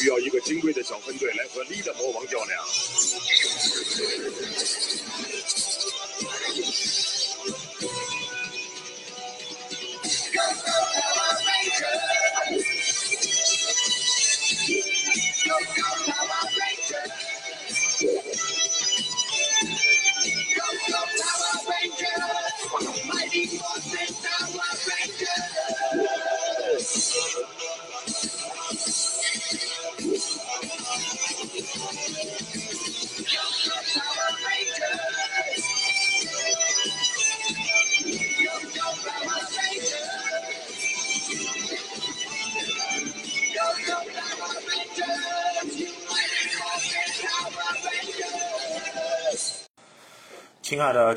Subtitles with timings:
[0.00, 2.58] 需要一个精锐的小分队来和丽的魔王较量。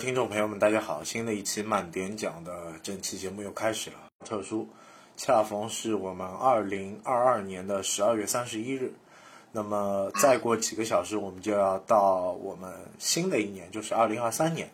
[0.04, 1.02] 听众朋友们，大家好！
[1.02, 3.96] 新的一期慢点讲的这期节目又开始了。
[4.26, 4.68] 特殊，
[5.16, 8.94] 恰逢是我们二零二二年的十二月三十一日。
[9.54, 14.70] 那么再过几个小时，我们就要到我们新的一年，就是二零二三年。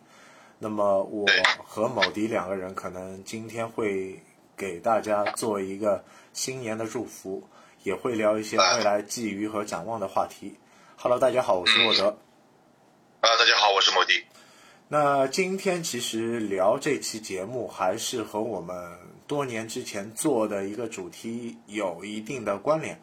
[0.58, 1.24] 那么我
[1.64, 4.20] 和某迪两个人可能今天会
[4.56, 7.40] 给大家做一个新年的祝福，
[7.84, 10.56] 也会聊一些未来寄予和展望的话题。
[10.96, 12.08] Hello，大家好，我是沃德。
[13.20, 14.24] 啊，大家好，我是某迪。
[14.92, 18.90] 那今天其实聊这期节目，还是和我们
[19.28, 23.00] 多年之前做的一个主题有一定的关联。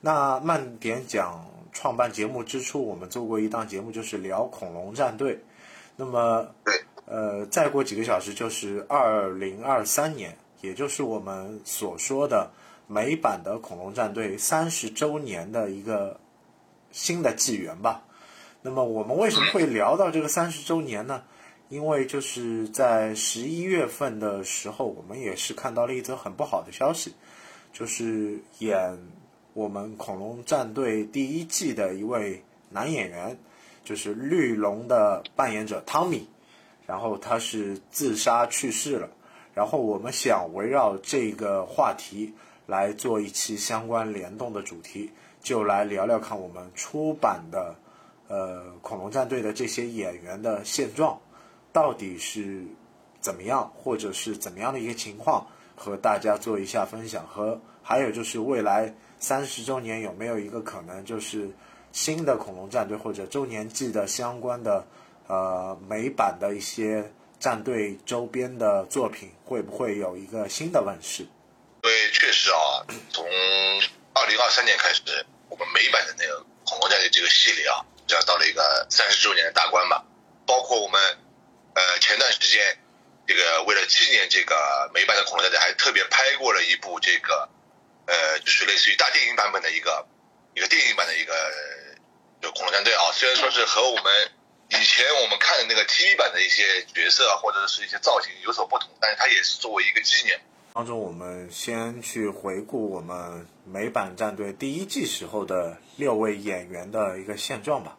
[0.00, 5.38] 那慢点讲，创办节目之初，我们做过一档节目，就是聊恐龙战队。
[5.94, 6.48] 那么，
[7.04, 12.50] 呃，再过几个小时就是二零二三年，也就是我们所说的
[12.88, 16.18] 美版的恐龙战队三十周年的一个
[16.90, 18.02] 新的纪元吧。
[18.62, 21.22] 那么我们为什么会聊到这个三十周年呢？
[21.68, 27.14] 因为就是在十一月份的时候，我们也是看到了一则很不好的消息，
[27.72, 28.98] 就是演
[29.52, 33.38] 我们恐龙战队第一季的一位男演员，
[33.84, 36.26] 就是绿龙的扮演者汤米，
[36.86, 39.10] 然后他是自杀去世了。
[39.54, 42.32] 然后我们想围绕这个话题
[42.66, 45.10] 来做一期相关联动的主题，
[45.42, 47.76] 就来聊聊看我们出版的。
[48.28, 51.18] 呃，恐龙战队的这些演员的现状
[51.72, 52.62] 到底是
[53.20, 57.26] 怎么样，或者是怎么样的一个情况，和大家做一下分享。
[57.26, 61.50] 和还有就是未来三十周年有没有一个可能，就是
[61.90, 64.86] 新的恐龙战队或者周年季的相关的
[65.26, 67.10] 呃美版的一些
[67.40, 71.26] 战队周边的作品，会不会有一个新的问世？
[71.80, 73.24] 对，确实啊，从
[74.12, 75.00] 二零二三年开始，
[75.48, 77.80] 我们美版的那个恐龙战队这个系列啊。
[78.08, 80.02] 这样到了一个三十周年的大关吧，
[80.46, 81.00] 包括我们，
[81.74, 82.78] 呃，前段时间，
[83.26, 87.48] 这个为了纪念这个美版的恐龙战队，还特别拍过了一部这个，
[88.06, 90.06] 呃，就是类似于大电影版本的一个，
[90.54, 91.34] 一个电影版的一个，
[92.40, 93.12] 就恐龙战队啊。
[93.12, 94.30] 虽然说是和我们
[94.70, 100.40] 以前我们看的那个 TV 版的一些角色或者是一些造型有所不同，但是它也是作为一个纪念。
[100.72, 107.97] 当中，我们先去回顾我们美版战队第一季时候的六位演员的一个现状吧。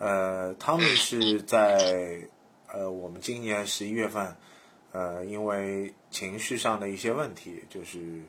[0.00, 2.26] 呃，汤米是在
[2.68, 4.34] 呃我们今年十一月份，
[4.92, 8.22] 呃，因为情绪上的一些问题，就是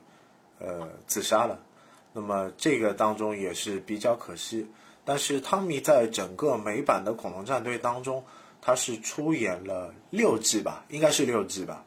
[0.59, 1.63] 呃自杀了。
[2.11, 4.67] 那么这个当中也是比较可惜。
[5.05, 8.25] 但是汤米在整个美版的恐龙战队当中，
[8.61, 11.85] 他是出演了六季吧，应该是六季吧。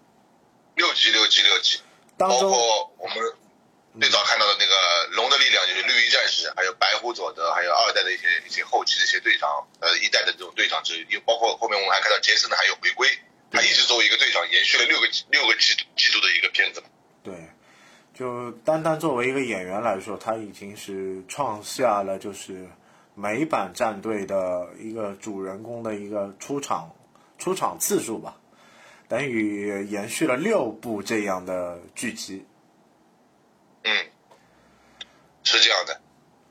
[0.76, 1.80] 六季六季六季。
[2.16, 2.50] 当中
[2.96, 3.16] 我们
[4.00, 4.74] 最早看到的那个
[5.14, 13.08] 龙的力量，就是绿衣战士，还有白虎佐德，还有二代的一些一些后期的一些队长，呃，一代的这种队长之，又包括后面我们还看到杰森的还有回归，
[13.52, 16.82] 他一直作为一个队长，延续了六个六个季季度的一个片子。
[17.22, 17.34] 对，
[18.12, 22.68] 就单单作为一个演员来说，他已经是创下了就是
[23.14, 26.90] 美版战队的一个主人公的一个出场
[27.38, 28.36] 出场次数吧。
[29.06, 32.44] 等于延续了六部这样的剧集。
[33.84, 34.10] 嗯，
[35.44, 36.00] 是这样的。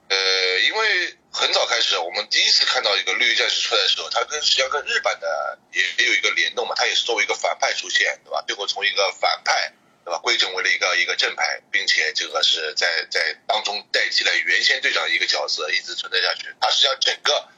[0.10, 8.44] 呃，因为很早开始，我们第一次看到一个绿衣战士出来的时候，他跟实际上跟日版的也也有一个联动嘛，他也是作为一个反派出现，对吧？
[8.48, 9.74] 最后从一个反派，
[10.06, 16.54] 对吧，归整为了一个一个正派，并且这个是在在当中代替了原先队长一个角色，一直存在下去。
[16.62, 17.50] 他实际上整个。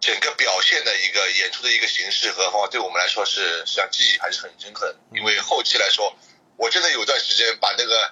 [0.00, 4.98] 整个表现的一个演出的一个形式和方法，对我们来说是实际上记忆还是很深刻的。
[5.12, 6.16] 因为后期来说，
[6.56, 8.10] 我真的有段时间把那个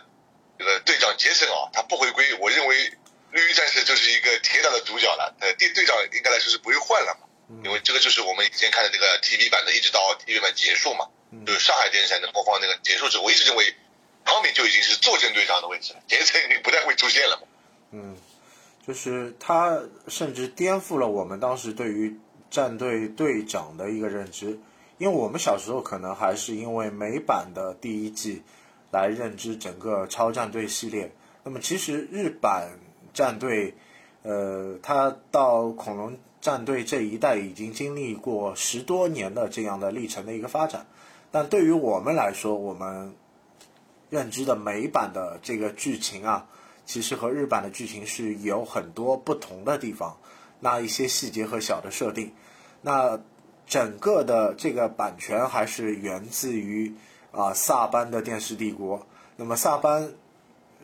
[0.59, 2.93] 这个队长杰森啊，他不回归，我认为
[3.31, 5.35] 绿衣战士就是一个铁打的主角了。
[5.41, 7.27] 呃，队队长应该来说是不会换了嘛，
[7.65, 11.07] 因为这个就是我们以前看的这个 TV 版的，一直到 TV 版结束嘛，
[11.47, 13.75] 就是上海电视台的播放那个结束之后，我一直认为
[14.25, 17.49] 汤米就已经是坐镇队长的位置了，杰森已经不太会出现了嘛。
[17.93, 18.17] 嗯。
[18.87, 19.79] 就是他
[20.09, 22.19] 甚至颠覆了我们当时对于
[22.51, 24.59] 战队队长的一个认知，
[24.97, 28.43] 因为我们小时候可能还是因为美版的第一季
[28.91, 31.13] 来认知整个超战队系列。
[31.45, 32.79] 那么其实日版
[33.13, 33.75] 战队，
[34.23, 40.87] 呃，它到恐龙战队这一代已经经历过十多年的这样的历程的一个发展，
[41.31, 43.15] 但对于我们来说，我们
[44.11, 46.49] 认知的美版的这个剧情啊。
[46.85, 50.17] 其实和日版的剧情是有很多不同的地方，
[50.61, 52.33] 那一些细节和小的设定，
[52.81, 53.21] 那
[53.67, 56.95] 整个的这个版权还是源自于
[57.33, 59.07] 啊萨班的电视帝国。
[59.37, 60.11] 那么萨班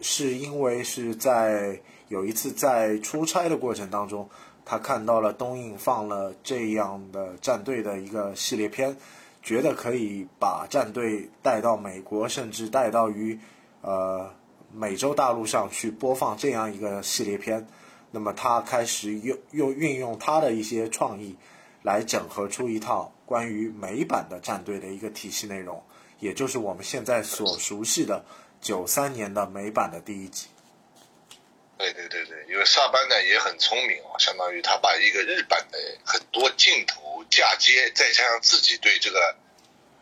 [0.00, 4.28] 是因为是在有一次在出差的过程当中，
[4.64, 8.96] 他看到了东映放了这样的战队的一个系列片，
[9.42, 13.38] 觉得可以把战队带到美国，甚至带到于
[13.82, 14.30] 呃。
[14.76, 17.64] 美洲大陆上去播放这样一个系列片，
[18.10, 21.36] 那么他开始用用运用他的一些创意，
[21.82, 25.80] 来整合出一套关于美版的战队的一个体系内容，
[26.24, 28.24] 也就是我们现在所熟悉的
[28.60, 30.48] 九三年的美版的第一集。
[31.76, 39.36] 对对对对，因为萨班呢也很聪明啊，相当于他把一个日版的很多镜头嫁接，再加上自己对这个。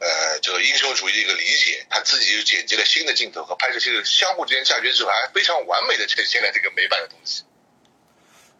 [0.04, 7.44] 呃，这个英雄主义的一个理解，他自己又剪辑了新的镜头和拍摄镜头相互之间嫁接之后，还非常完美的呈现了这个美版的东西。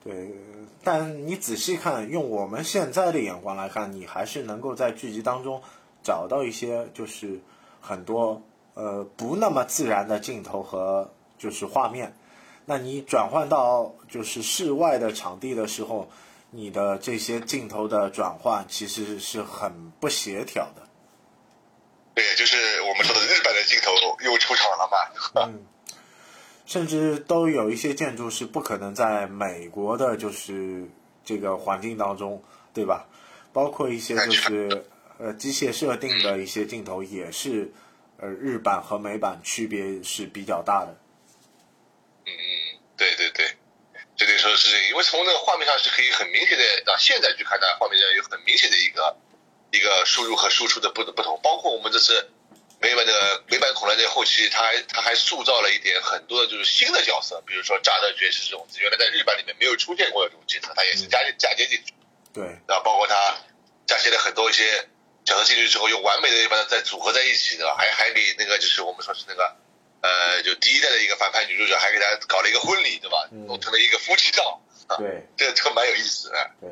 [0.05, 0.15] 对，
[0.85, 5.61] 但你仔细看，用我们现在的眼光来看，你还是能够在剧集当中
[6.05, 7.41] 找到一些就是
[7.83, 8.41] 很多
[8.73, 12.17] 呃不那么自然的镜头和就是画面。
[12.65, 16.09] 那你转换到就是室外的场地的时候，
[16.53, 20.83] 你的这些镜头的转换其实是很不协调的。
[22.15, 23.91] 对，就是我们说的日本的镜头
[24.25, 25.43] 又出场了嘛。
[25.47, 25.67] 嗯，
[26.65, 30.89] 甚至都有一些建筑是不可能在美国的，就是
[31.25, 32.43] 这个环境当中，
[32.73, 33.07] 对吧？
[33.53, 34.87] 包括一些就是
[35.23, 37.73] 呃机械设定的一些镜头，也是
[38.19, 40.99] 呃日版和美版区别是比较大的。
[42.27, 43.47] 嗯嗯，对对对，
[44.17, 49.17] 这得说是因为从那个画面上是可以很明显的，到现在去看它，画面上有很明显的一个。
[49.75, 52.29] 一个输入和输出的不不同，包括我们这次
[52.79, 61.95] 美版的美版恐龙在后期，它还他还塑造了一点很多的就是新的角色，比如说扎德爵士这种，原来在日版里面没有出现过的这种角色，它也是加嫁接进去。
[62.35, 63.15] 对，然后包括他
[63.87, 64.87] 嫁接了很多一些
[65.25, 67.75] 角色进去之后，又完美的把它再组合在一起，对吧？
[67.77, 69.57] 还还给那个就是我们说是那个
[70.01, 73.29] 呃，就第一代的一个反派女主角，还给她搞了一个婚礼，对吧？
[73.47, 74.61] 弄成了一个夫妻照。
[74.99, 76.51] 对，这这个蛮有意思的。
[76.61, 76.71] 对。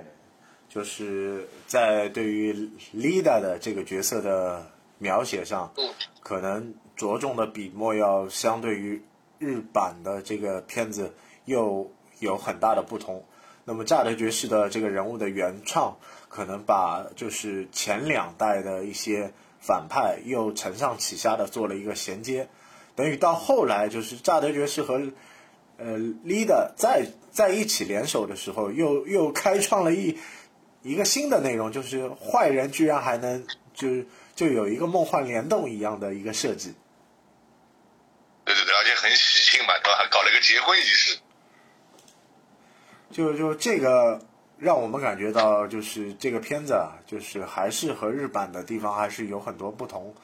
[0.69, 2.53] 就是在对于
[2.95, 5.75] Lida 的这个角色的描写上，
[6.23, 9.03] 可能着重的笔墨要相对于
[9.41, 11.13] 日版的这个片子
[11.47, 13.27] 又有很大的不同。
[13.71, 15.97] 那么炸德爵士的这个人物的原创，
[16.29, 22.49] 可能把就是前两代的一些反派又承上启下的做了一个衔接，
[22.97, 25.01] 等于到后来就是炸德爵士和
[25.79, 25.97] 呃
[26.27, 30.19] leader 在在一起联手的时候，又又开创了一。
[30.83, 36.75] 一个新的内容就是坏人居然还能就是就有一个梦幻联动一样的一个设计，
[38.45, 39.99] 对对对，而且很喜庆嘛，对吧？
[39.99, 41.19] 还搞了一个结婚仪式，
[43.11, 44.21] 就就这个
[44.59, 50.15] 让我们感觉到，就是这个片子啊，就是还是和日版的地方还是有很多不同。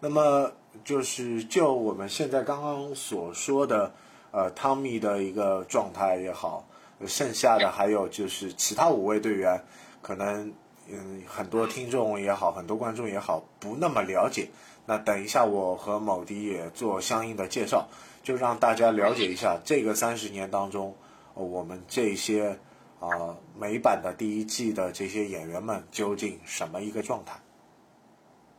[0.00, 0.52] 那么
[0.84, 3.92] 就是就我们现在刚刚所说的，
[4.30, 6.68] 呃，汤米的一个状态也好，
[7.06, 9.64] 剩下的还有就是其他五位队员。
[10.02, 10.52] 可能
[10.88, 14.50] 嗯，很多听众也好，很多观众也好，不那么了解。
[14.84, 17.88] 那等一下，我和某迪也做相应的介绍，
[18.22, 20.94] 就让大家了解一下这个三十年当中，
[21.36, 22.58] 我们这些
[22.98, 27.38] 啊美版的第一季的这些演员们究竟什么一个状态？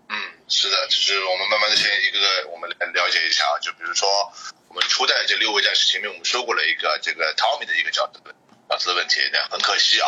[0.09, 0.15] 嗯，
[0.47, 3.59] 是的，就是我们慢慢的先一个个我们来了解一下啊。
[3.59, 4.07] 就比如说，
[4.69, 8.21] 我们初代这六位战士前面我们说过了一个这个 Tommy 的一个角色
[8.69, 10.07] 角色的问题，那很可惜啊。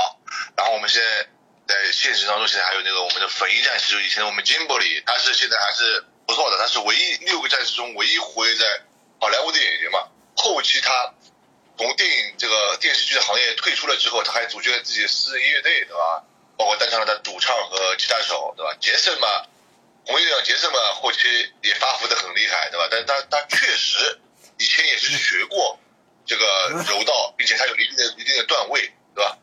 [0.55, 1.27] 然后我们现在
[1.67, 8.65] 在现实当中，现在还有那个我们的粉衣战士，就以前我们金伯里，他是现在还是不错的，他是唯一六个战士中唯一活跃在
[9.19, 10.07] 好莱坞的演员嘛。
[10.37, 11.13] 后期他
[11.79, 16.25] 从电影这个电视剧的行业退出了之后，他还组建了自己的私人乐队，对吧？
[16.57, 18.75] 包括担上了他主唱和吉他手，对吧？
[18.81, 19.45] 杰森嘛，
[20.05, 21.19] 红衣队长杰森嘛，后期
[21.63, 22.89] 也发福的很厉害，对吧？
[22.91, 24.19] 但他他确实
[24.57, 25.79] 以前也是学过
[26.25, 28.81] 这个柔道，并且他有一定的一定的段位，
[29.15, 29.37] 对吧？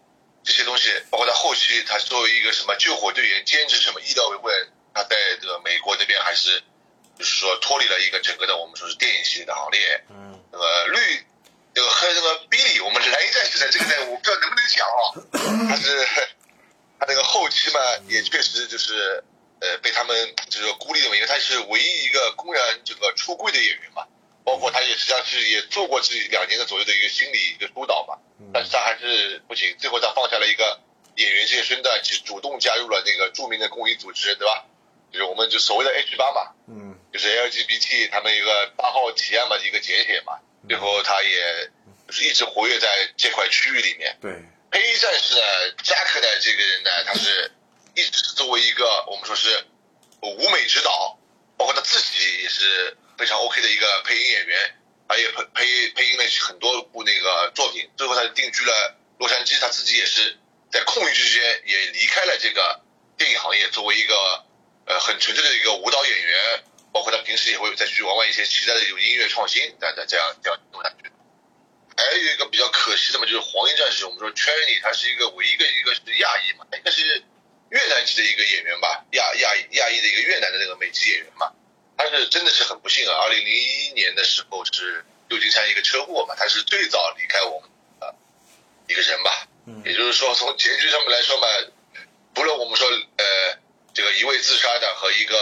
[0.45, 4.53] 这些东西，包括他后期，他作为一个什么救火队员兼职什么医疗委员会，
[4.93, 6.63] 他在这个美国那边还是，
[7.19, 10.05] 就是说脱离了一个整个的我们说是电影系列的行列。
[10.11, 10.39] 嗯。
[10.53, 11.27] 那么绿，
[11.77, 16.07] 这个和那个 Billy，我们蓝衣战士的这个呢，我不知道能不能讲啊，他是
[16.99, 17.79] 他那个后期嘛，
[18.09, 19.23] 也确实就是
[19.61, 24.07] 呃被他们就是孤立的嘛，因为他是唯一一个公然这个出柜的演员嘛，
[24.43, 28.17] 包括他也实际上是也做过这两年的左右的一个心理一个疏导嘛，
[28.55, 30.81] 但是他还是不行，最后他放下了一个
[31.17, 34.65] 演员这些身段，其实主动加入了那个著名的公益组织，对吧？
[35.13, 36.97] 就是我们就所谓的 H 八嘛，嗯。
[37.13, 41.71] 就是 LGBT 他们一个八号提案嘛，一个简写嘛，最后他也
[42.07, 44.17] 就是一直活跃在这块区域里面。
[44.21, 44.33] 对，
[44.71, 45.41] 黑衣战士呢，
[45.83, 47.51] 扎克呢这个人呢，他是
[47.95, 49.65] 一直是作为一个我们说是
[50.23, 51.19] 舞美指导，
[51.57, 54.75] 包括他自己也是非常 OK 的一个配音演员，
[55.09, 60.37] 他也配配配音了很多部那个作品，最后他定居了洛杉矶，他自己也是
[60.71, 62.81] 在空余之间也离开了这个
[63.17, 64.15] 电影行业，作为一个
[64.87, 66.65] 呃很纯粹的一个舞蹈演员，
[66.97, 71.13] 包括他平时也会再去玩玩一些其他的有音乐创新，这样这样这样弄下去。
[71.95, 77.23] 还有一个比较可惜的嘛，就是黄衣战士，我们说 Cherry，他是一个唯一一个一个是亚裔嘛，应该是
[77.69, 81.53] 越南籍的一个演员吧，亚亚亚裔的一个越南的那个美籍演员嘛，
[81.99, 87.69] 他是真的是很不幸啊，二零零一年的时候是旧金山一个车祸嘛，他是最早离开我们
[88.01, 88.15] 的
[88.89, 89.47] 一个人吧，
[89.85, 91.47] 也就是说从结局上面来说嘛，
[92.33, 93.59] 不论我们说呃
[93.93, 95.37] 这个一位自杀的和一个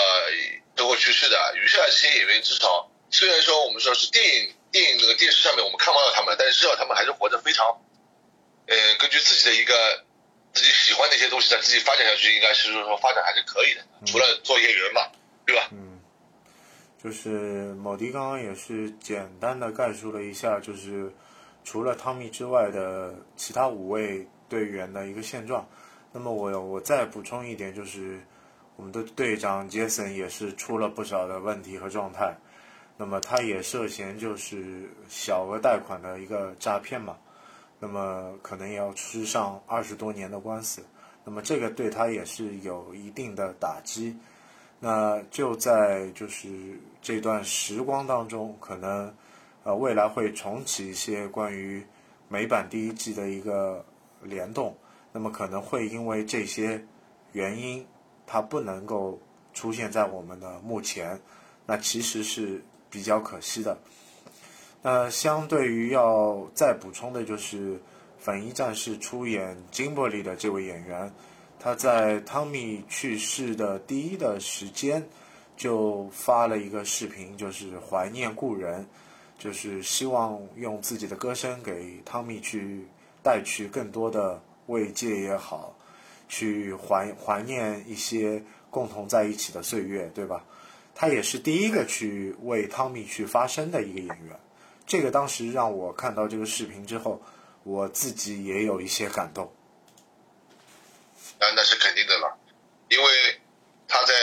[0.77, 7.67] 车祸去世的，余下的这些演员至少虽然说我们说是电影电影那个电视上面我们看不到他们，但是至少他们还是活得非常，
[8.67, 10.05] 呃，根据自己的一个
[10.53, 13.85] 自己喜欢的一些东西，在自己发展下去，应该是说发展还是可以的。
[14.05, 15.03] 除了做演员嘛，
[15.47, 15.69] 对吧？
[15.73, 16.01] 嗯，
[17.03, 17.29] 就是
[17.75, 21.13] 某迪刚刚也是简单的概述了一下，就是
[21.65, 25.69] 除了汤米之外的其他五位队员的一个现状。
[26.13, 28.21] 那么我我再补充一点，就是
[28.77, 32.37] 我们的队长杰森也是出了不少的问题和状态。
[32.97, 37.17] 那么他也涉嫌就是小额贷款的一个诈骗嘛，
[37.81, 40.81] 那么可能也要吃上二十多年的官司，
[41.25, 44.17] 那么这个对他也是有一定的打击。
[44.79, 46.49] 那就在就是
[47.03, 49.13] 这段时光当中，可能
[49.65, 51.85] 呃未来会重启一些关于
[52.29, 53.85] 美版第一季的一个
[54.23, 54.77] 联动，
[55.11, 56.85] 那么可能会因为这些
[57.33, 57.85] 原因，
[58.27, 59.19] 它不能够
[59.53, 61.21] 出现在我们的目前，
[61.67, 62.63] 那其实是。
[62.95, 63.77] 比较可惜的。
[64.81, 67.77] 那相对于要再补充的就是
[68.21, 71.13] 粉衣战士出演金伯利的这位演员，
[71.59, 75.05] 他在汤米去世的第一的时间
[75.57, 78.87] 就发了一个视频，就是怀念故人，
[79.37, 82.87] 就是希望用自己的歌声给汤米去
[83.25, 85.75] 带去更多的慰藉也好，
[86.29, 90.45] 去怀怀念一些共同在一起的岁月，对吧？
[90.95, 94.41] 他也是第一个去为汤米去发声的一个演员，
[94.87, 97.21] 这个当时让我看到这个视频之后，
[97.65, 99.53] 我自己也有一些感动。
[101.41, 102.39] 啊，那是肯定的了，
[102.89, 103.41] 因为
[103.89, 104.15] 他在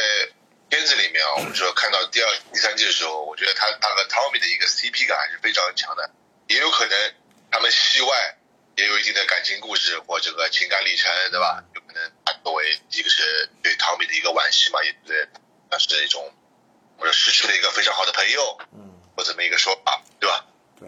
[0.70, 6.10] 片子里面啊，我们说看到第二、第三季的时候，我觉得他他和汤米的一个 CP 感还是非常强的，
[6.48, 7.13] 也有可能
[7.51, 8.38] 他们戏外
[8.77, 11.62] 也有一定的感情故事或这个情感历程，对吧？
[11.91, 15.27] 有可能他作为一个是对汤米的一个惋惜嘛，也对
[15.69, 16.24] 那是一种。
[16.98, 20.45] 或者失去了一个非常好的朋友，嗯，或这么一个说法，对吧？
[20.79, 20.88] 对。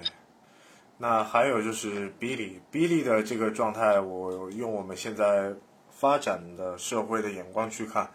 [1.00, 5.52] 那还有就是比利，比利的这个状态，我用我们现在
[5.90, 8.12] 发展的社会的眼光去看，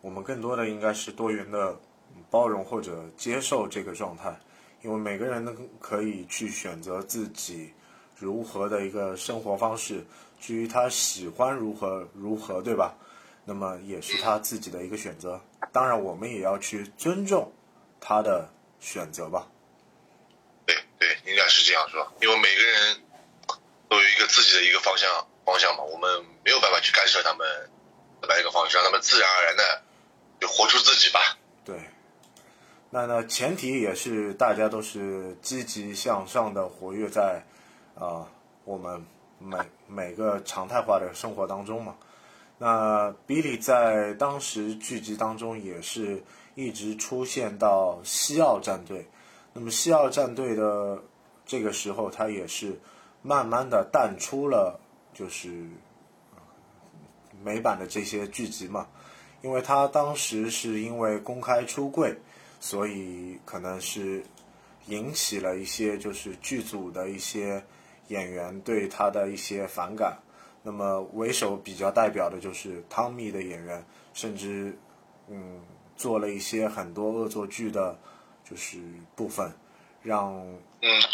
[0.00, 1.76] 我们更多的应该是多元的
[2.30, 4.38] 包容或者接受这个状态，
[4.82, 7.74] 因为每个人都可以去选择自己
[8.16, 10.06] 如何的一个生活方式，
[10.40, 12.94] 至于他喜欢如何如何，对吧？
[13.44, 15.40] 那么也是他自己的一个选择。
[15.72, 17.52] 当然，我们也要去尊重
[18.00, 19.46] 他的选择吧。
[20.66, 23.00] 对对，应该是这样说，因为每个人
[23.88, 27.46] 都有一个自己的一个方向方向嘛，我们没有办法去干涉他们
[28.28, 29.82] 来一个方式，让他们自然而然的
[30.40, 31.20] 就活出自己吧。
[31.64, 31.80] 对，
[32.90, 37.44] 那呢，前提也是大家都是积极向上的，活跃在
[37.94, 38.28] 啊
[38.64, 39.04] 我们
[39.40, 41.96] 每每个常态化的生活当中嘛。
[42.58, 46.22] 那比利在当时剧集当中也是
[46.54, 49.08] 一直出现到西奥战队，
[49.54, 51.02] 那么西奥战队的
[51.46, 52.78] 这个时候，他也是
[53.22, 54.78] 慢慢的淡出了，
[55.14, 55.66] 就是
[57.42, 58.86] 美版的这些剧集嘛，
[59.40, 62.14] 因为他当时是因为公开出柜，
[62.60, 64.22] 所以可能是
[64.86, 67.64] 引起了一些就是剧组的一些
[68.10, 70.16] 演员对他的一些反感。
[70.62, 74.78] 那么为首比较代表的就是汤米的演员，甚至
[75.28, 75.58] 嗯
[75.96, 77.98] 做了一些很多恶作剧的，
[78.44, 78.78] 就是
[79.16, 79.50] 部分，
[80.02, 80.44] 让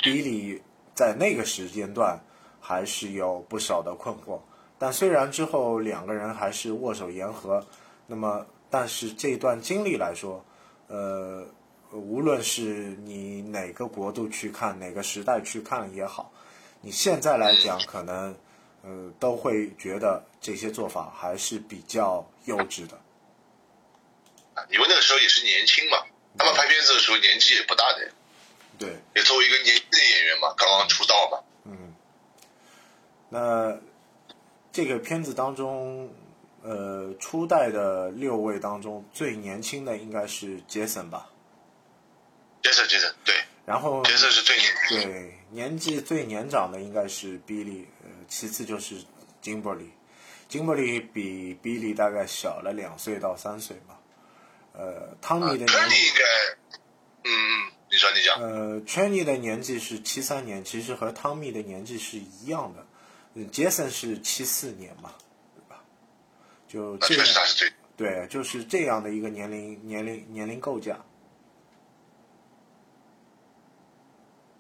[0.03, 0.61] 比利
[0.95, 2.19] 在那个时间段
[2.61, 4.41] 还是有不少的困惑。
[4.79, 7.65] 但虽然之后两个人还是握手言和，
[8.07, 10.45] 那么但是这段经历来说，
[10.89, 11.47] 呃，
[11.93, 16.33] 无论是你哪个国度去看，哪个时代去看也好，
[16.81, 18.37] 你现在来讲可能。
[18.83, 22.97] 呃，都会觉得这些做法还是比较幼稚的。
[24.71, 26.07] 因为那个时候也是年轻嘛，
[26.39, 28.09] 他们拍片子的时候年纪也不大的。
[28.79, 28.97] 对。
[29.17, 31.43] 也作为一个年轻的演员嘛，刚刚出道嘛。
[31.65, 31.95] 嗯。
[33.29, 33.77] 那
[34.71, 36.09] 这个片子当中，
[36.63, 41.29] 呃，初代的六位当中最年轻的应该是杰森吧？
[42.63, 43.35] 杰森，杰森，对。
[43.67, 44.03] 然后。
[44.05, 44.73] 角色是最年。
[44.89, 47.87] 对，年纪最年长的应该是比利。
[48.29, 48.97] 其次就是
[49.41, 49.89] 金伯利，
[50.49, 54.01] 金伯利比比利大概小了两岁到三岁吧。
[54.73, 55.95] 呃，汤米的年纪，
[57.23, 58.43] 嗯嗯，你说你讲。
[58.43, 63.47] 呃，圈尼的年纪是七三年，其实和汤米的年纪是一样的。
[63.53, 65.15] 杰森是七四年嘛，
[65.55, 65.85] 对吧？
[66.67, 67.27] 就这样，
[67.97, 70.99] 对，就是这样的一个年龄年龄年龄构架。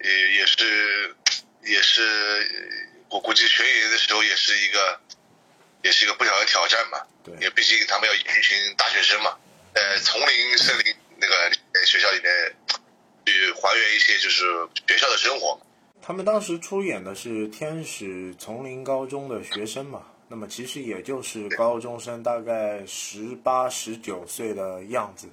[0.00, 1.16] 也也是
[1.62, 2.82] 也是。
[3.08, 5.00] 我估计学演的时候也是一个，
[5.84, 6.98] 也是一个不小的挑战嘛。
[7.22, 7.32] 对。
[7.34, 9.38] 因为毕竟他们要演一群大学生嘛，
[9.74, 11.52] 呃，丛林、森林那个
[11.86, 12.54] 学校里面
[13.24, 14.44] 去还原一些就是
[14.88, 15.56] 学校的生活。
[16.02, 25.28] 他们当时出演的是天使丛林高中的学生嘛，那么其实也就是高中生，大概十八、十九岁的样子。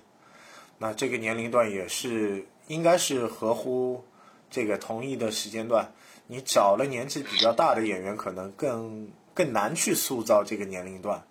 [0.77, 4.05] 那这个年龄段也是应该是合乎
[4.53, 5.91] 这个同一的时间段。
[6.27, 11.21] 你找了年纪比较大的演员，可能更更难去塑造这个年龄段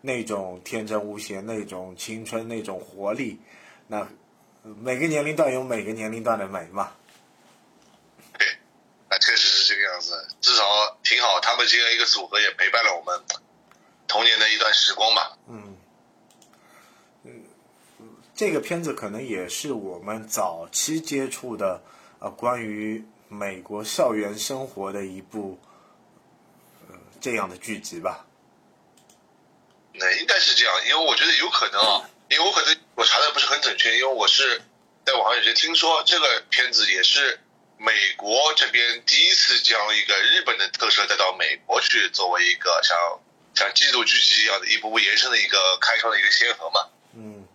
[0.00, 3.38] 那种天真无邪、那种青春、那种活力。
[3.88, 4.08] 那
[4.62, 6.92] 每个年龄段有每个年龄段的美嘛？
[8.38, 8.46] 对，
[9.10, 10.28] 那确实是这个样子。
[10.40, 10.64] 至少
[11.02, 13.20] 挺好，他们这样一个组合也陪伴了我们
[14.06, 15.36] 童年的一段时光吧。
[15.46, 15.76] 嗯，
[17.24, 17.42] 嗯，
[18.34, 21.82] 这个片子可能也是我们早期接触的
[22.20, 23.04] 呃关于。
[23.30, 25.60] 美国校园生活的一部，
[26.88, 28.24] 呃，这样的剧集吧。
[29.92, 34.62] 那应该是这样，因为我觉得有可能啊，因为我可能我查的不是很准确，因为我是
[35.04, 37.38] 在网上有些听说这个片子也是
[37.76, 42.96] 美国这边第一次将一个日本的特色带到美国去，作为一个像
[43.54, 46.88] 像季度剧集一样的一步步延伸的一个开创的一个先河嘛。
[47.12, 47.46] 嗯，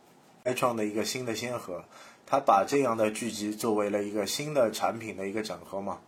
[0.45, 1.83] 开创的一个新的先河。
[2.33, 5.99] 他把这样的剧集作为了一个新的产品的一个整合嘛，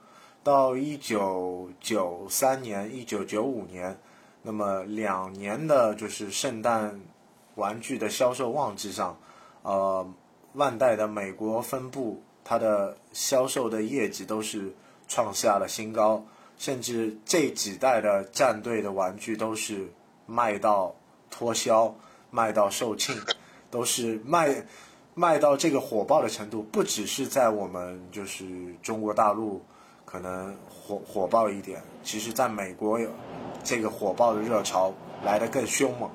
[0.43, 3.95] 到一九九三年、一九九五年，
[4.41, 6.99] 那么两年的就是圣诞
[7.53, 9.15] 玩具的销售旺季上，
[9.61, 10.11] 呃，
[10.53, 14.73] 万代的美国分部它的销售的业绩都是
[15.07, 16.25] 创下了新高，
[16.57, 19.93] 甚至这几代的战队的玩具都是
[20.25, 20.95] 卖到
[21.29, 21.95] 脱销，
[22.31, 23.15] 卖到售罄，
[23.69, 24.65] 都是卖。
[25.17, 28.43] 卖到这个火爆的程度，不只是在我们就是
[28.83, 29.65] 中国大陆
[30.03, 33.09] 可能火火爆一点，其实在美国有
[33.63, 36.11] 这个火爆的热潮来得更凶猛。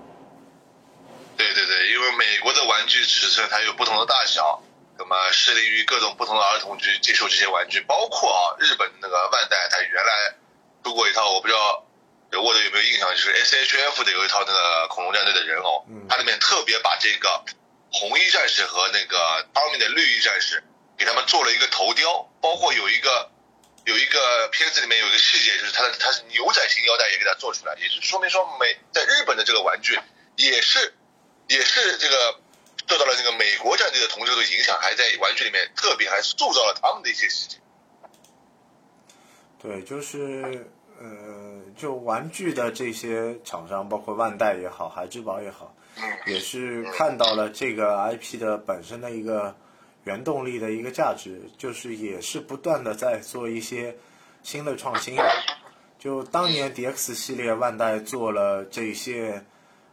[1.34, 4.62] 对对对，因为美国的玩具尺寸它有不同的大小，
[4.98, 10.34] 那么适龄于各种不同的儿童去接受这些玩具，包括啊日本那个万代，它原来
[10.84, 11.82] 出过一套，我不知道
[12.32, 17.42] 沃德有没有印象，就是 S H F 的有一套那个恐龙战队的人偶，它里面特别把这个。
[17.92, 20.62] 红衣战士和那个汤米的绿衣战士，
[20.96, 23.30] 给他们做了一个头雕，包括有一个
[23.84, 29.98] 有一个片子里面有一个细节，就是他的他是牛仔型腰带也给他做出来，也是说明说美在日本的这个玩具
[30.36, 30.94] 也是
[31.48, 32.40] 也是这个
[32.86, 37.56] 受到了这个美国战队的同志的影响，还在玩具里面特别还塑造了他们的一些细节。
[39.62, 40.66] 对，就是
[40.98, 45.74] 呃，就玩具的这些厂商，包括万代也好，孩之宝也好。
[46.26, 49.56] 也是看到了这个 IP 的本身的一个
[50.04, 53.96] 原动力的一个价值，就是也是不断的在做一些
[54.42, 55.16] 新的创新。
[55.98, 59.44] 就当年 DX 系列万代做了这些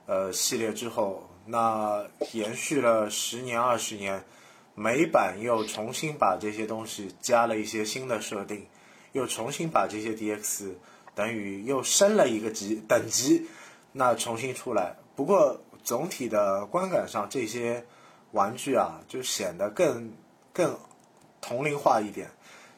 [0.05, 4.23] 呃系列之后，那延续了十年二十年，
[4.75, 8.67] 美版又重新把这些东西加了一些新的设定，
[9.11, 10.75] 又重新把这些 DX
[11.15, 13.47] 等于又升了一个级等级，
[13.91, 14.95] 那重新出来。
[15.15, 15.61] 不过。
[15.87, 17.85] 总体的观感上，这些
[18.33, 20.11] 玩具啊，就显得更
[20.51, 20.77] 更
[21.39, 22.29] 同龄化一点，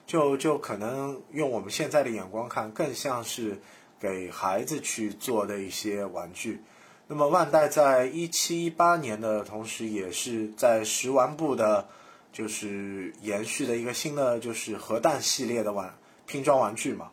[0.06, 3.60] 就就可能用我们现在的眼光看，更像是
[4.00, 6.62] 给孩子去做的一些玩具。
[7.08, 11.90] 那么万代在一七一八年的同时，也是在食玩部的，
[12.32, 15.92] 就是延续的一个新的就是核弹系列的玩
[16.28, 17.10] 拼装玩具嘛，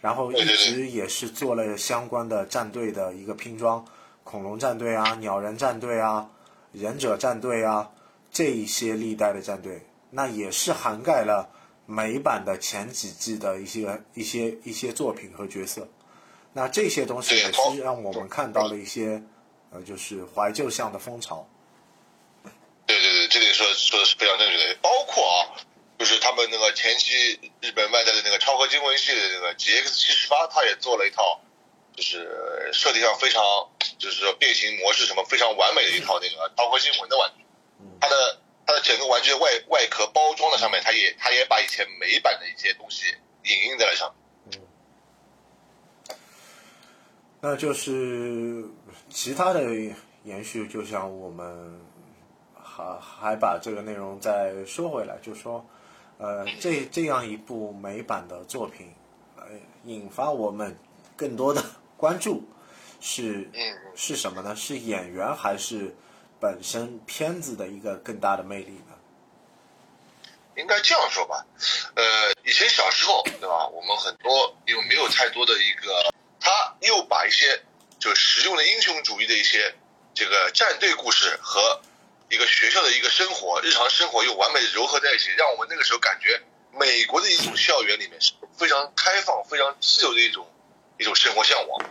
[0.00, 3.84] 然后一直也是做了相关的战队的一个拼装，
[4.24, 6.30] 恐龙战队啊、鸟人战队啊、
[6.72, 7.92] 忍者战队啊
[8.32, 11.50] 这一些历代的战队，那也是涵盖了
[11.86, 15.86] 美版的前几季的一些一些一些作品和角色。
[16.52, 19.22] 那这些东西也是让我们看到了一些，
[19.70, 21.46] 呃，就是怀旧向的风潮。
[22.86, 25.58] 对对对，这里说说的是非常正确的，包括啊，
[25.98, 31.40] 就是他们那个前期日本外带的那个超合金文系的那个 GX 七十八，他也做了一套，
[31.94, 33.42] 就是设计上非常，
[33.98, 37.44] 就是说变形模式什么非常完美的一套那个超合金魂的玩具。
[38.00, 43.06] 它的它的整个玩具的外外壳包装的上面，它也它也把以前美版的一些东西
[43.44, 44.60] 影印在了上面。
[47.40, 48.64] 那就是
[49.10, 49.62] 其他的
[50.24, 51.78] 延续，就像我们
[52.54, 55.64] 还还把这个内容再说回来，就说，
[56.16, 58.94] 呃，这这样一部美版的作品，
[59.36, 59.44] 呃，
[59.84, 60.78] 引发我们
[61.16, 61.62] 更多的
[62.04, 62.46] 关注
[63.00, 64.54] 是嗯是什么呢？
[64.54, 65.96] 是演员还是
[66.38, 68.92] 本身片子的一个更大的魅力呢？
[70.54, 71.46] 应该这样说吧，
[71.94, 72.04] 呃，
[72.44, 73.66] 以前小时候，对吧？
[73.68, 77.62] 我们很多又没有太多的一个，他又把一些
[77.98, 79.74] 就实用的英雄主义的一些
[80.12, 81.80] 这个战队故事和
[82.28, 86.38] 一个学校的一个生活、日常生活又完美的糅合在一起，让我们那个时候感觉
[86.70, 90.46] 美国的一种校园里面是非常开放、非常自由的一种
[90.98, 91.84] 一种生活向往，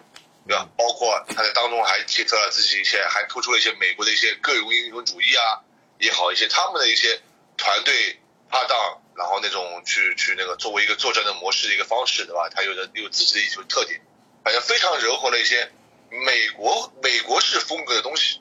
[0.48, 0.70] 对吧？
[0.78, 5.64] 包括他在当中还结合了自己一些，还突出了一些美国的一些个人英雄主义啊
[6.00, 7.22] 也好，一些他们的一些
[7.58, 12.50] 团队搭档，然后那种去去那个作为一个作战的模式的一个方式，对吧？
[12.50, 14.00] 他有的有自己的一种特点，
[14.44, 15.72] 反正非常柔和了一些
[16.10, 18.40] 美国美国式风格的东西。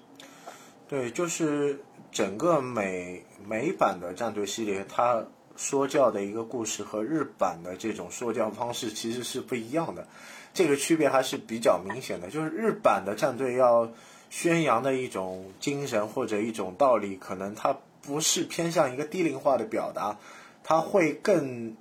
[0.88, 5.24] 对，就是整个美美版的战队系列，它
[5.56, 10.06] 说教的一个故事和日版的这种说教方式其实是不一样的，
[10.54, 12.28] 这个区别还是比较明显的。
[12.28, 13.90] 就是日版的战队要
[14.30, 20.18] 宣扬的一种精神或者一种道理，可能它不是偏向一个低龄化的表达，
[20.62, 21.76] 它会更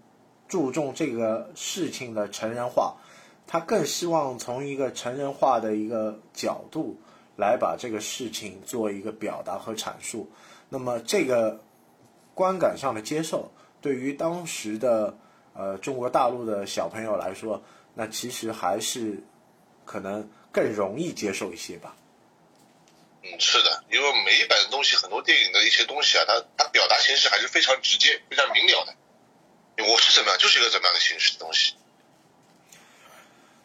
[0.47, 2.97] 注重这个事情的成人化，
[3.47, 6.97] 他更希望从一个成人化的一个角度。
[7.37, 10.29] 来把这个事情做一个表达和阐述，
[10.69, 11.61] 那么这个
[12.35, 15.17] 观感上的接受，对于当时的
[15.55, 19.23] 呃中国大陆的小朋友来说，那其实还是
[19.85, 21.95] 可能更容易接受一些吧。
[23.23, 28.95] 嗯，是的，因为美版的东西，很多电影的一些东西啊，它它表达形式还是非常直接、非常明了的。
[29.83, 31.75] 我是怎么样，就是一个怎么样的形式的东西。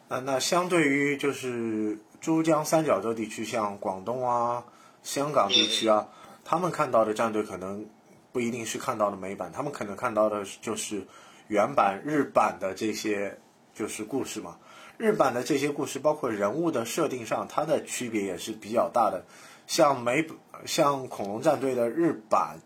[0.09, 4.63] 那那相对于就是珠江三角洲地区，像广东啊、
[5.03, 6.07] 香港地区啊，
[6.45, 7.87] 他们看到的战队可能
[8.31, 11.05] 不一定是看到的美版，他们可能看到的就是
[11.47, 13.37] 原版日版的这些
[13.77, 14.57] 就是故事嘛。
[14.97, 19.23] 日版的这些故事，包括人物的设定上，它的区别也是比较大的。
[19.67, 20.25] 像美
[20.65, 22.57] 像恐龙战队的日版，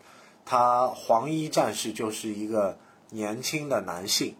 [0.45, 2.77] 它黄衣战士就是一个
[3.09, 4.35] 年轻的男性。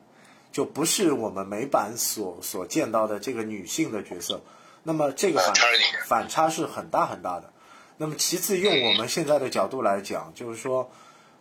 [0.53, 4.41] 就不是我们美版所所见到的这个女性的角色，
[4.83, 5.53] 那么这个反
[6.05, 7.53] 反差是很大很大的。
[7.95, 10.91] 那么其次，用我们现在的角度来讲，就是说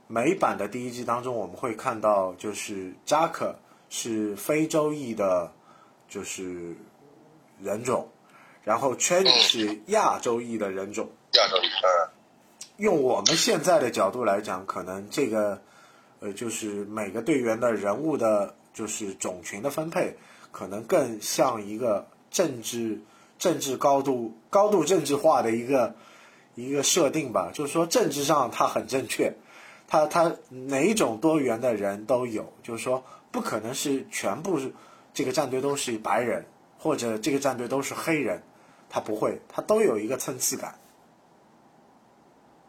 [0.06, 3.58] 美版的第一季当中，我们会看到就是扎克
[3.90, 5.52] 是非洲裔的，
[6.08, 6.74] 就是
[7.60, 8.08] 人种，
[8.64, 11.06] 然后 Chen 是亚洲裔的人种。
[11.34, 12.08] 亚洲裔，嗯。
[12.78, 15.60] 用我们现在的角度来讲，可能这个
[16.20, 18.54] 呃，就是每个队员的人物的。
[18.72, 20.16] 就是种群的分配，
[20.52, 23.00] 可能更像一个政治
[23.36, 25.92] 政治高度高度政治化的一个
[26.54, 27.50] 一个设定吧。
[27.52, 29.34] 就是说，政治上它很正确，
[29.88, 32.50] 它它哪种多元的人都有。
[32.62, 34.58] 就是说，不可能是全部
[35.14, 36.46] 这个战队都是白人，
[36.78, 38.42] 或者这个战队都是黑人，
[38.88, 40.78] 他不会，他都有一个层次感。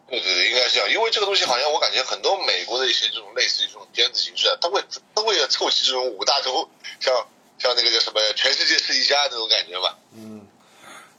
[0.08, 4.84] 对对对，应该是这样，因为这个东西好像我感觉很多美国的一些这种类似于这种片子形式啊，他会
[5.15, 6.69] 他为了凑齐这种五大洲，
[7.00, 7.13] 像
[7.58, 9.97] 像那个叫什么“全世界是一家”那种感觉吧。
[10.13, 10.45] 嗯，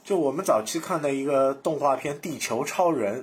[0.03, 3.21] 就我们早期看的一个动画片《地球超人》，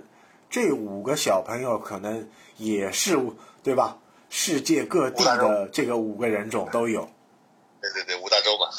[0.50, 3.16] 这五个小朋友可能也是
[3.62, 3.98] 对吧？
[4.30, 7.06] 世界各地的这个五个人种都有。
[7.82, 8.70] 对对对，五大洲嘛。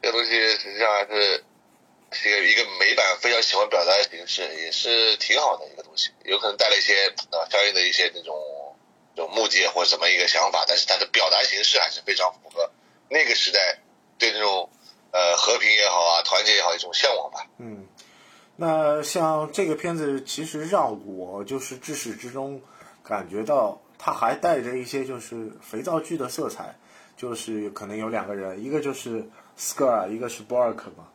[0.00, 1.44] 这个东西实际上还是。
[2.12, 6.10] 是一个一个美版非常喜欢表达的形式，也是挺好的一个东西。
[6.24, 8.34] 有可能带了一些啊相应的一些那种
[9.14, 12.68] 这种目的或者什么一个想法，但是它的表达形式还是非常符合
[13.08, 13.78] 那个时代
[14.18, 14.68] 对那种
[15.12, 17.46] 呃和平也好啊、团结也好一种向往吧。
[17.58, 17.86] 嗯，
[18.56, 22.60] 那像这个片子，其实让我就是至始至终
[23.10, 26.76] 感觉到它还带着一些就是肥皂剧的色彩，
[27.16, 31.08] 就是可能有两个人，一个就是 Scar，一个是 Bork 嘛。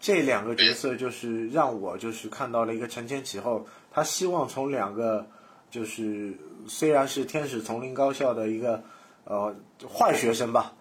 [0.00, 5.26] 这两个角色就是让我就是看到了一个承前启后，他希望从两个
[5.72, 8.84] 就是虽然是天使丛林高校的一个
[9.24, 9.52] 呃
[9.92, 10.72] 坏学生吧，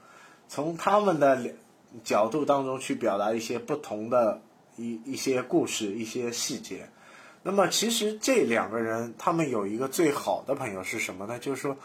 [0.47, 1.55] 从他们的
[2.03, 4.39] 角度当中去表达一些不同的
[4.75, 6.87] 一一些故事、一些细节。
[7.43, 11.37] 那么其实这两个人，他们有一个最好的朋友是什么呢？
[11.37, 11.77] 就是说，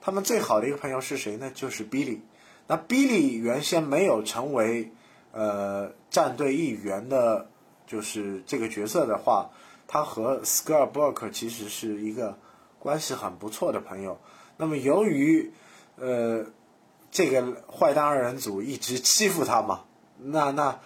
[0.00, 1.50] 他们最好的一个朋友是谁呢？
[1.54, 2.20] 就是 Billy。
[2.66, 4.92] 那 Billy 原先没有成为
[5.32, 7.48] 呃战队一员的，
[7.86, 9.50] 就是这个角色的话，
[9.88, 12.36] 他和 Scar Burke 其实是一个
[12.78, 14.20] 关系很不错的朋友。
[14.58, 15.50] 那么由于
[15.96, 16.44] 呃
[17.10, 19.84] 这个坏蛋二人组一直欺负他嘛，
[20.18, 20.78] 那那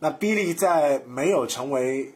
[0.00, 2.14] 那 Billy 在没有成为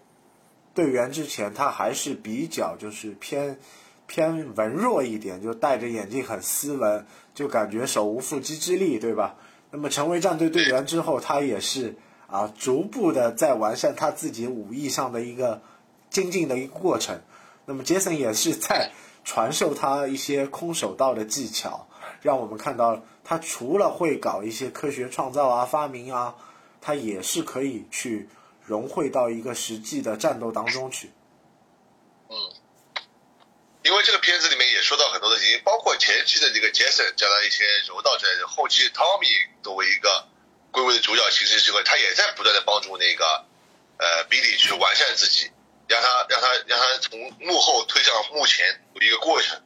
[0.74, 3.58] 队员之前，他还是比较就是偏
[4.06, 9.36] 偏文弱一点，就戴着眼镜很斯文，就感觉手无缚鸡之力，对吧？
[9.70, 15.62] 那么成为战队队员之后，他也是啊，逐步的在完善他自己武艺上的一个
[16.10, 17.20] 精进的一个过程。
[17.66, 18.90] 那么杰森也是在
[19.24, 21.86] 传授他一些空手道的技巧，
[22.20, 26.34] 让我们看到他除了会搞一些科学创造啊、发明啊，
[26.80, 28.28] 他也是可以去。
[28.64, 31.12] 融汇到一个实际的战斗当中去。
[32.28, 32.36] 嗯，
[33.82, 39.26] 因为这个片子里面也说到很多的事情，包括前期的这个杰森加了一些柔道之类的，后期汤米
[39.62, 40.26] 作为一个
[40.70, 43.44] 归位的主角形式之后，他也在不断的帮助那个
[43.98, 45.50] 呃比利去完善自己，
[45.86, 49.60] 让他让他让他从幕后推向幕前有一个过程。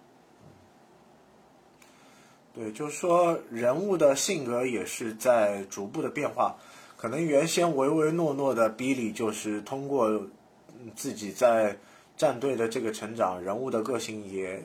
[2.55, 6.59] 对，就是说人物的性格也是在逐步的变化。
[6.99, 10.21] 可能原先唯唯诺诺的比利，就是通过
[10.97, 11.77] 自己在
[12.17, 14.61] 战队的这个成长，人物的个性也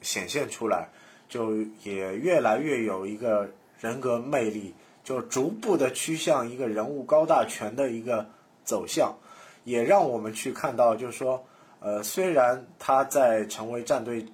[0.00, 0.88] 显现出来，
[1.28, 4.72] 就也越来越有一个人格魅力，
[5.04, 8.26] 就逐步的趋向一个人物高大全的一个
[8.64, 9.14] 走向，
[9.64, 11.44] 也让我们去看到，就是说，
[11.80, 14.24] 呃，虽然他在成为战队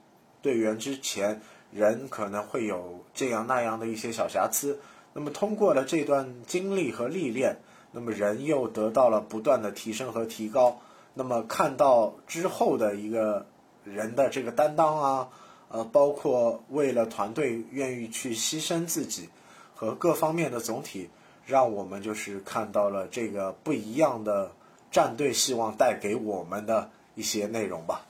[0.40, 1.40] 队员之前，
[1.72, 4.78] 人可能会有这样那样的一些小瑕疵。
[5.14, 7.59] 那么通过了这段经历和历练，
[7.90, 10.81] 那么人又得到了不断的提升和提高。
[11.12, 13.46] 那么看到之后的一个
[13.85, 15.29] 人的这个担当啊，
[15.68, 19.29] 呃，包括为了团队愿意去牺牲自己
[19.75, 21.11] 和各方面的总体，
[21.44, 24.53] 让我们就是看到了这个不一样的
[24.90, 28.07] 战队希望带给我们的一些内容吧。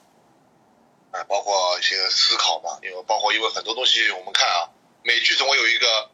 [1.11, 4.71] 啊，包括一些思考吧，因为包括因为很多东西我们看啊，
[5.03, 6.12] 美剧总有一个。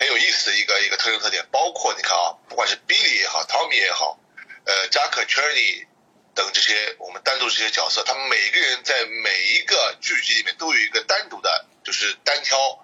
[0.00, 4.18] 很有意思的一个一个特征特点，包括你看啊，不管是 Billy 也好，Tommy 也好，
[4.64, 5.86] 呃，扎克、Cherny
[6.34, 12.82] 等这些我们单独这些角色，他们每个人在每一个剧集里面都有一个单独的，就是单挑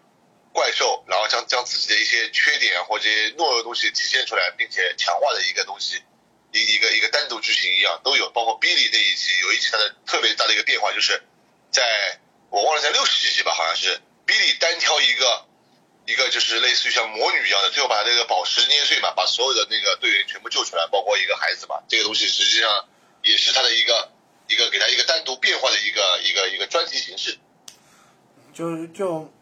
[0.53, 6.03] 怪兽，然后将将自己的一些缺点或者懦弱东西体现出来，并且强化的一个东西，
[6.53, 8.29] 一一个一个单独剧情一样都有。
[8.33, 11.23] 包括 Billy 那一集，有一集他的特别大的一个变化，就是
[11.71, 15.46] 在我忘了在六十几集吧，好像是 Billy 单挑一个。
[16.07, 21.83] 一个就是类似于像魔女一样的，最后把这个宝石捏碎嘛，把所有的那个队员全部救出来，包括一个孩子嘛。
[21.89, 22.89] 这个东西实际上
[23.23, 24.13] 也是他的一个
[24.47, 27.39] 一个给他一个单独变化的一个一个一个专题形式。
[28.55, 29.33] 就是就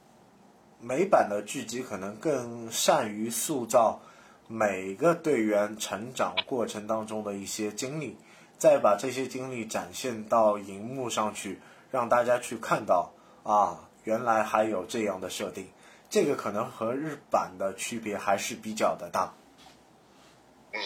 [0.81, 4.01] 美版的剧集可能更善于塑造
[4.49, 8.17] 每个队员成长过程当中的一些经历，
[8.59, 15.71] 再把这些经历展现到荧幕上去，让大家去看到啊，原来还有这样的设定。
[16.15, 19.35] 这个可能和日版的区别还是比较的大。
[20.73, 20.81] 嗯，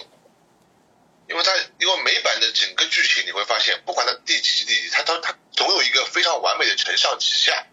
[1.28, 7.66] 因为它因为美版的整个剧情你会发现，不管它第几集第几集，它它它总有一个非常完美的承上启下，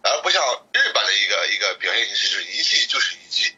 [0.00, 0.40] 而不像
[0.72, 3.54] 日版的一个一个表现形式，就是一季就是一季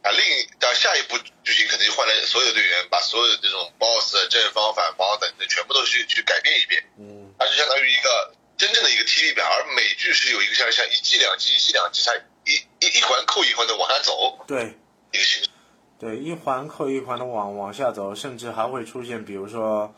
[0.00, 6.82] 啊，另但下一部剧情可能就换来所有队员，把所有的这种 BOSS 正方反方等等全部都去去改变一遍。
[6.96, 12.24] 嗯，它就相当于一个真正的一个 TV 版，而美剧是有一个像像一季两季一季两季才。
[12.88, 14.76] 一环扣一环的往下走，对，
[15.12, 15.50] 一个形式，
[15.98, 19.92] 对，一环扣一环的往往下走，甚至还会出现，比如说，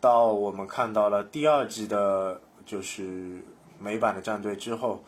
[0.00, 3.42] 到我们看到了第二季的，就是
[3.78, 5.02] 美版的战队之后，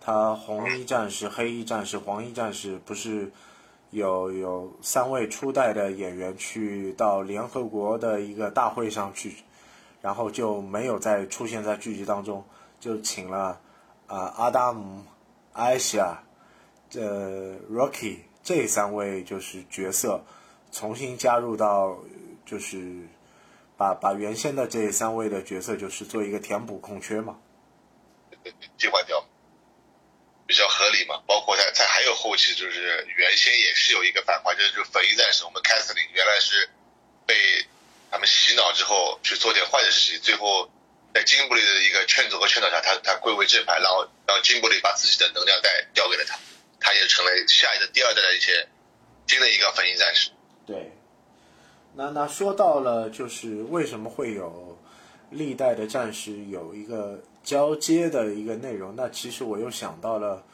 [0.00, 3.30] 他红衣战士、黑衣战士、黄衣战士，不是
[3.90, 9.36] 有有三位初代的演员去到联合国的一个大会上去，
[10.00, 12.44] 然后就没有再出现在剧集当中，
[12.80, 13.60] 就请了
[14.06, 15.04] 啊阿达姆、
[15.52, 16.22] 艾希亚。
[16.94, 20.24] 呃，Rocky 这三位就是角色，
[20.70, 21.98] 重新加入到，
[22.44, 23.08] 就是
[23.76, 27.38] 把把原先的这三位的角色，就是做一个填补空缺嘛。
[28.76, 29.26] 替换掉。
[30.46, 31.22] 比较合理嘛。
[31.26, 36.68] 包括他他还有后期就是原先也是有一个反派，就是就粉衣战士我们凯瑟琳原来是
[37.24, 37.34] 被
[38.10, 40.68] 他们洗脑之后去做点坏的事情，最后
[41.14, 46.36] 在金布里的一个劝阻和劝导下，他他归为正派，然后然后金布里把自己的能量带交给了他，
[46.82, 48.68] 他也成为下一个第二代的一些
[49.26, 50.30] 新的一个粉衣战士。
[50.66, 50.92] 对，
[51.94, 54.78] 那那说到了就是为什么会有
[55.30, 60.44] 历代的战士有一个交接的一个内容，那其实我又想到了，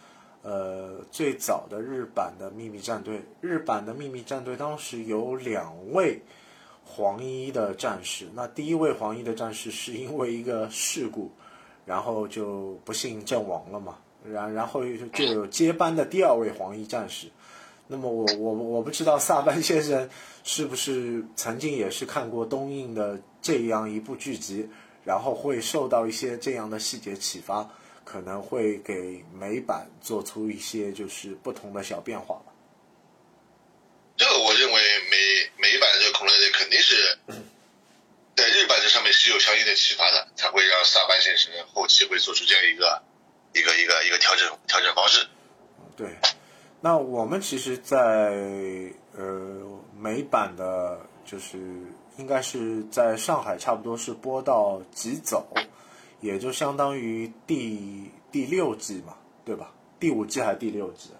[0.43, 6.23] 呃，最早的日版的秘密战队，日版的秘密战队当时有两位
[6.85, 11.31] 黄衣的战士，那第一位黄衣的战士是因为一个事故，
[11.85, 13.99] 然后就不幸阵亡了嘛，
[14.33, 17.29] 然然后就有接班的第二位黄衣战士。
[17.87, 20.11] 那么我我我不知道萨班先生
[20.45, 24.69] 是不是曾经也是看过东映的这样一部剧集，
[25.05, 27.67] 然后会受到一些这样的细节启发，
[28.05, 32.53] 可能会给美版做出一些就是不同的小变化吧。
[34.19, 34.75] 这个我认为
[35.11, 35.17] 美
[35.57, 37.17] 美版的这个恐龙队肯定是
[38.37, 43.03] 在日版这上面是有相应的启发的，才会让萨班先生后期会做出这样一个
[43.53, 45.27] 一个一个一个调整调整方式。
[45.97, 46.17] 对。
[46.81, 47.99] 那我们其实，在
[49.17, 49.61] 呃
[49.99, 51.59] 美版的，就是
[52.19, 55.45] 应该是在上海，差不多是播到几走，
[56.21, 59.73] 也就相当于第第六季嘛，对吧？
[59.99, 61.11] 第五季还是第六季？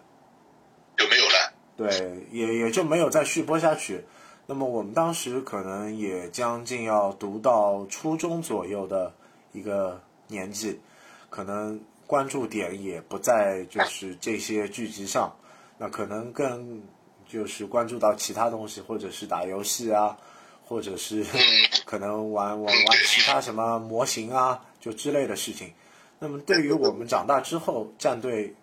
[0.97, 1.53] 就没有了。
[1.77, 4.05] 对，也也就没有再续播下去。
[4.47, 9.13] 那么我们当时可能也将近要读到初中左右的
[9.51, 10.81] 一个年纪，
[11.29, 15.37] 可能关注点也不在就是这些剧集上。
[15.77, 16.83] 那可能更
[17.29, 20.19] 就是关注到其他东西，或者是打游戏啊，
[20.65, 21.25] 或者是
[21.87, 25.73] 可能玩玩玩其他什么模型啊，就之类的事情。
[26.19, 28.55] 那么对于我们长大之后战队，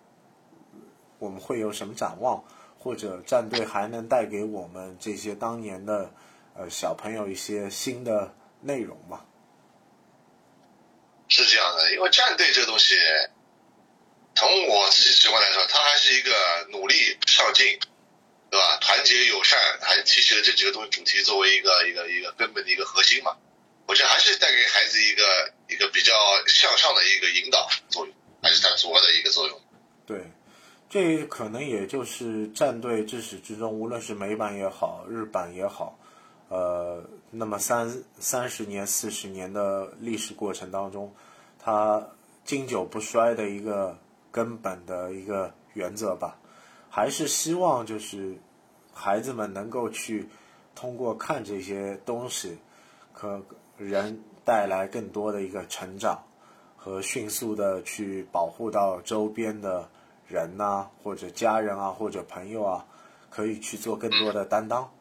[1.18, 2.44] 我们会有什么展望？
[2.78, 6.12] 或者战队还能带给我们这些当年的
[6.54, 9.24] 呃小朋友一些新的内容吗？
[11.28, 12.94] 是这样的，因为战队这个东西。
[14.36, 16.30] 从我自己直观来说，他还是一个
[16.70, 17.64] 努力上进，
[18.50, 18.76] 对吧？
[18.82, 23.34] 团结友善，还提起了这几个东西主题作为一个一个一个根本的一个核心嘛。
[23.86, 25.24] 我觉得还是带给孩子一个
[25.70, 26.12] 一个比较
[26.48, 29.58] 向上的一个引导作用，还是它主要的一个作用。
[30.04, 30.30] 对，
[30.90, 35.98] 这可能也就是战队至始至终，无论是美版也好，日版也好，
[36.50, 41.14] 呃，那么三三十年、四十年的历史过程当中，
[41.58, 42.06] 它
[42.44, 43.98] 经久不衰的一个。
[44.36, 46.36] 根本的一个原则吧，
[46.90, 48.36] 还是希望就是
[48.92, 50.28] 孩子们能够去
[50.74, 52.58] 通过看这些东西，
[53.14, 53.42] 可
[53.78, 56.22] 人带来更多的一个成长
[56.76, 59.88] 和迅速的去保护到周边的
[60.28, 62.84] 人呐，或者家人啊，或者朋友啊，
[63.30, 64.92] 可以去做更多的担当。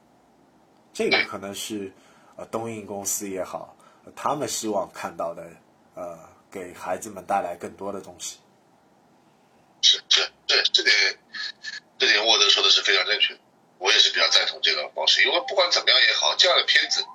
[0.93, 1.91] 这个可能是
[2.37, 3.75] 呃东映公司也好，
[4.15, 5.45] 他们希望看到的
[5.93, 6.17] 呃
[6.49, 8.39] 给孩子们带来更多的东西。
[9.85, 10.93] 是是对这点，
[11.99, 13.37] 这点沃德说的是非常正确，
[13.77, 17.05] 我也是比较赞同这个方式，因为不管怎么样也好，这样的片子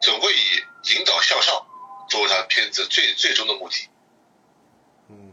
[0.00, 1.66] 总会以引导向上
[2.10, 3.88] 作为他片子最最终的目的。
[5.08, 5.32] 嗯，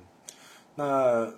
[0.75, 1.33] 那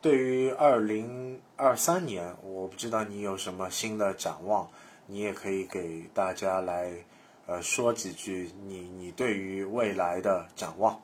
[0.00, 4.68] 对于二零二三年，我不知道你有什么新的展望，
[5.06, 6.92] 你也可以给大家来
[7.46, 11.00] 呃说几句你你对于未来的展望。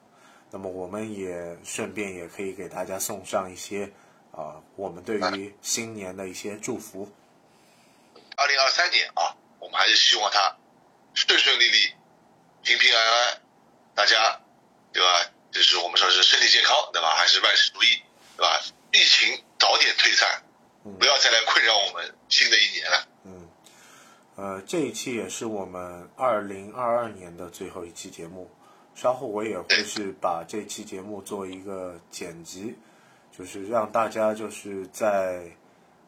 [0.50, 3.90] 那么我们也顺便也可以给大家送上一些
[4.32, 7.10] 啊，我们对于新年的一些祝福。
[8.36, 10.56] 二零二三年啊，我们还是希望它
[11.12, 11.92] 顺顺利利、
[12.62, 13.42] 平平安安，
[13.94, 14.40] 大家
[14.92, 15.30] 对吧？
[15.50, 17.14] 就是我们说是身体健康，对吧？
[17.16, 18.02] 还是万事如意，
[18.36, 18.60] 对吧？
[18.92, 20.42] 疫情早点退散，
[20.98, 23.08] 不要再来困扰我们新的一年了。
[23.24, 23.48] 嗯，
[24.36, 28.50] 呃，这一期也是我们二零二二年的最后一期节目。
[28.98, 32.74] 稍后我也会是把这期节目做一个剪辑，
[33.30, 35.44] 就是让大家就是在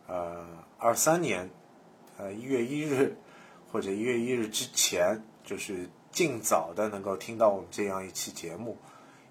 [0.09, 0.45] 呃
[0.77, 1.49] 二三年
[2.19, 3.17] 呃一月一日
[3.71, 8.77] 或者一月一日之前，就是尽早的能够听到我们这样一期节目，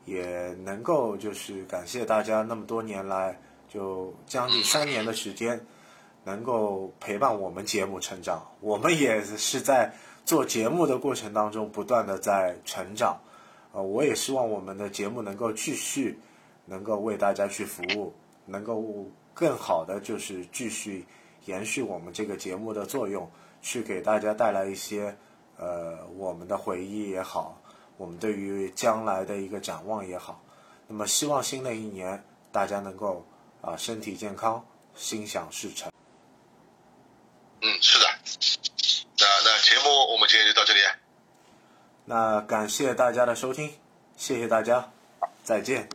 [0.06, 3.38] 也能够就是感谢大家那么多年来
[3.68, 5.60] 就将近三年的时间，
[6.24, 9.94] 能够陪伴我们节目成长，我们也是在
[10.24, 13.20] 做节目的过程当中不断的在成长。
[13.72, 16.20] 啊我也希望我们的节目能够继续
[16.66, 18.14] 能够为大家去服务
[18.46, 18.84] 能够
[19.34, 21.06] 更好的就是继续
[21.46, 23.30] 延续我们这个节目的作用
[23.62, 25.16] 去给大家带来一些
[25.58, 27.62] 呃我们的回忆也好
[27.98, 30.42] 我们对于将来的一个展望也好。
[30.88, 33.24] 那么希望新的一年大家能够
[33.62, 34.66] 啊身体健康
[34.96, 35.92] 心想事成。
[37.62, 38.06] 嗯是的。
[39.20, 40.80] 那那节目我们今天就到这里
[42.10, 43.70] 那感谢大家的收听
[44.18, 44.90] 谢谢大家
[45.44, 45.88] 再见。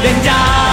[0.00, 0.67] 脸颊